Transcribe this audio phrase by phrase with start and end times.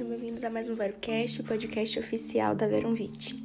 [0.00, 3.44] sejam bem-vindos a mais um VeroCast, o podcast oficial da Verumvit.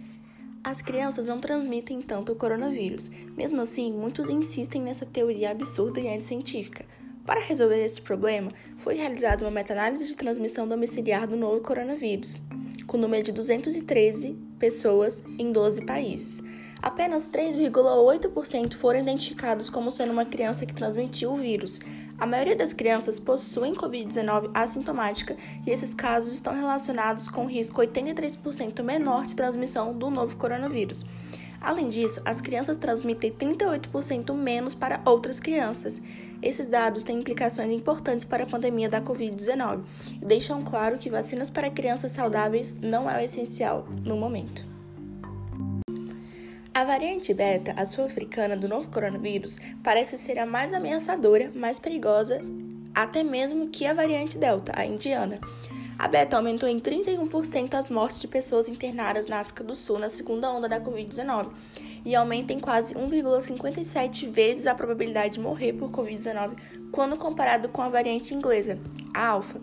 [0.63, 6.07] As crianças não transmitem tanto o coronavírus, mesmo assim, muitos insistem nessa teoria absurda e
[6.07, 6.85] anticientífica.
[7.25, 12.39] Para resolver esse problema, foi realizada uma meta-análise de transmissão domiciliar do novo coronavírus,
[12.87, 16.41] com número de 213 pessoas em 12 países.
[16.81, 21.81] Apenas 3,8% foram identificados como sendo uma criança que transmitiu o vírus,
[22.17, 28.81] a maioria das crianças possuem Covid-19 assintomática e esses casos estão relacionados com risco 83%
[28.81, 31.05] menor de transmissão do novo coronavírus.
[31.59, 36.01] Além disso, as crianças transmitem 38% menos para outras crianças.
[36.41, 39.81] Esses dados têm implicações importantes para a pandemia da Covid-19
[40.21, 44.74] e deixam claro que vacinas para crianças saudáveis não é o essencial no momento.
[46.75, 52.41] A variante beta, a sul-africana do novo coronavírus, parece ser a mais ameaçadora, mais perigosa,
[52.93, 55.39] até mesmo que a variante delta, a indiana.
[55.97, 60.09] A beta aumentou em 31% as mortes de pessoas internadas na África do Sul na
[60.09, 61.47] segunda onda da Covid-19
[62.03, 66.57] e aumenta em quase 1,57 vezes a probabilidade de morrer por Covid-19
[66.91, 68.77] quando comparado com a variante inglesa,
[69.13, 69.61] a alfa.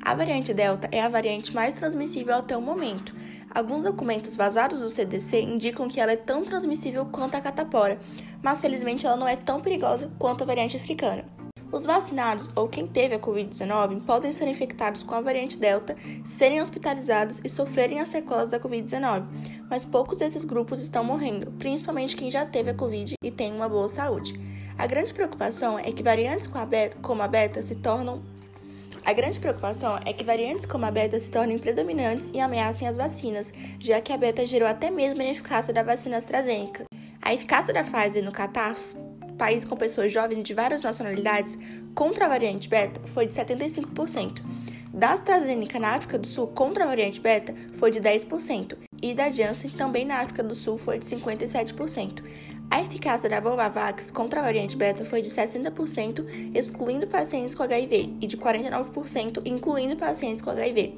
[0.00, 3.14] A variante delta é a variante mais transmissível até o momento
[3.56, 7.98] Alguns documentos vazados do CDC indicam que ela é tão transmissível quanto a catapora,
[8.42, 11.24] mas felizmente ela não é tão perigosa quanto a variante africana.
[11.72, 16.60] Os vacinados ou quem teve a Covid-19 podem ser infectados com a variante Delta, serem
[16.60, 19.24] hospitalizados e sofrerem as sequelas da Covid-19,
[19.70, 23.70] mas poucos desses grupos estão morrendo, principalmente quem já teve a Covid e tem uma
[23.70, 24.38] boa saúde.
[24.76, 26.46] A grande preocupação é que variantes
[27.00, 28.22] como a beta se tornam
[29.06, 32.96] a grande preocupação é que variantes como a beta se tornem predominantes e ameacem as
[32.96, 36.86] vacinas, já que a beta gerou até mesmo a ineficácia da vacina AstraZeneca.
[37.22, 38.74] A eficácia da Pfizer no Catar,
[39.38, 41.56] país com pessoas jovens de várias nacionalidades,
[41.94, 44.42] contra a variante beta foi de 75%.
[44.92, 49.30] Da AstraZeneca na África do Sul contra a variante beta foi de 10%, e da
[49.30, 52.24] Janssen também na África do Sul foi de 57%.
[52.70, 58.16] A eficácia da Volvavax contra a variante beta foi de 60%, excluindo pacientes com HIV,
[58.20, 60.94] e de 49%, incluindo pacientes com HIV.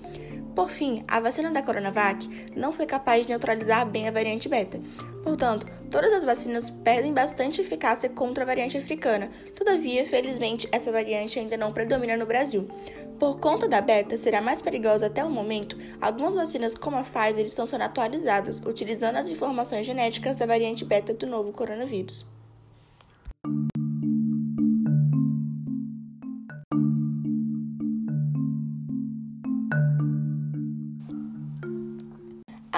[0.59, 4.81] Por fim, a vacina da Coronavac não foi capaz de neutralizar bem a variante beta.
[5.23, 9.31] Portanto, todas as vacinas perdem bastante eficácia contra a variante africana.
[9.55, 12.67] Todavia, felizmente, essa variante ainda não predomina no Brasil.
[13.21, 17.05] Por conta da beta ser a mais perigosa até o momento, algumas vacinas como a
[17.05, 22.27] Pfizer estão sendo atualizadas, utilizando as informações genéticas da variante beta do novo coronavírus.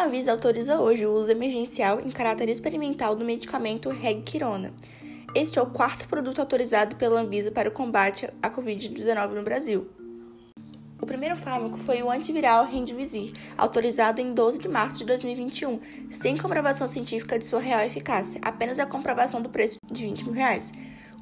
[0.00, 4.72] A Anvisa autoriza hoje o uso emergencial em caráter experimental do medicamento Regquirona.
[5.34, 9.90] Este é o quarto produto autorizado pela Anvisa para o combate à Covid-19 no Brasil.
[10.98, 15.78] O primeiro fármaco foi o antiviral Remdesivir, autorizado em 12 de março de 2021,
[16.08, 20.32] sem comprovação científica de sua real eficácia, apenas a comprovação do preço de 20 mil
[20.32, 20.72] reais.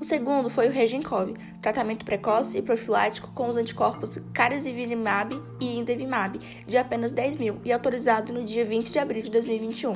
[0.01, 6.39] O segundo foi o Regencov, tratamento precoce e profilático com os anticorpos Caresilimab e Indevimab,
[6.65, 9.93] de apenas 10 mil e autorizado no dia 20 de abril de 2021.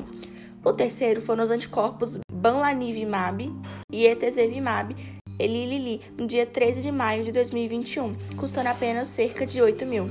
[0.61, 3.49] O terceiro foram os anticorpos Banlanivimab
[3.89, 4.93] e Etesevimab,
[5.39, 10.09] Elilili, no dia 13 de maio de 2021, custando apenas cerca de 8 mil.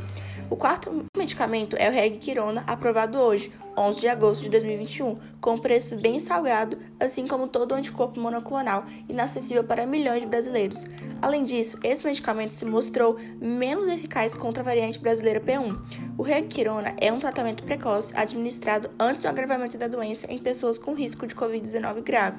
[0.53, 5.97] O quarto medicamento é o Regquirona, aprovado hoje, 11 de agosto de 2021, com preço
[5.97, 10.85] bem salgado, assim como todo o anticorpo monoclonal, inacessível para milhões de brasileiros.
[11.23, 15.75] Além disso, esse medicamento se mostrou menos eficaz contra a variante brasileira P1.
[16.19, 20.93] O Regquirona é um tratamento precoce administrado antes do agravamento da doença em pessoas com
[20.93, 22.39] risco de Covid-19 grave.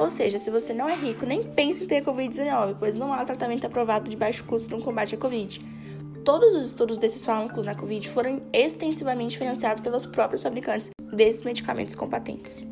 [0.00, 3.24] Ou seja, se você não é rico, nem pense em ter Covid-19, pois não há
[3.24, 5.75] tratamento aprovado de baixo custo no combate à Covid
[6.26, 11.94] todos os estudos desses fármacos na Covid foram extensivamente financiados pelos próprios fabricantes desses medicamentos
[11.94, 12.64] com patentes.